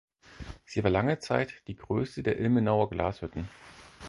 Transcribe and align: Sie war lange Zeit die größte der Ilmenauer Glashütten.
Sie 0.65 0.83
war 0.83 0.89
lange 0.89 1.19
Zeit 1.19 1.61
die 1.67 1.75
größte 1.75 2.23
der 2.23 2.39
Ilmenauer 2.39 2.89
Glashütten. 2.89 3.47